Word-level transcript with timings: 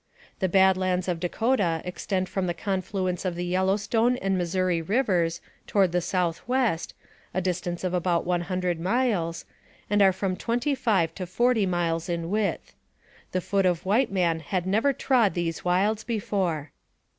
The 0.39 0.49
Bad 0.49 0.77
Lands 0.77 1.07
of 1.07 1.19
Dakota 1.19 1.79
extend 1.85 2.27
from 2.27 2.47
the 2.47 2.55
con 2.55 2.81
fluence 2.81 3.23
of 3.23 3.35
the 3.35 3.45
Yellow 3.45 3.77
Stone 3.77 4.17
and 4.17 4.35
Missouri 4.35 4.81
Rivers 4.81 5.41
toward 5.67 5.91
the 5.91 6.01
south 6.01 6.41
west, 6.47 6.95
a 7.35 7.39
distance 7.39 7.83
of 7.83 7.93
about 7.93 8.25
one 8.25 8.41
hundred 8.41 8.79
miles, 8.79 9.45
and 9.91 10.01
are 10.01 10.11
from 10.11 10.35
twenty 10.35 10.73
five 10.73 11.13
to 11.13 11.27
forty 11.27 11.67
miles 11.67 12.09
in 12.09 12.31
width. 12.31 12.73
The 13.31 13.41
foot 13.41 13.67
of 13.67 13.85
white 13.85 14.11
man 14.11 14.39
had 14.39 14.65
never 14.65 14.91
trod 14.91 15.35
these 15.35 15.63
wilds 15.63 16.03
before. 16.03 16.71